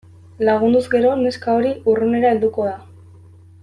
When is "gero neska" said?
0.95-1.57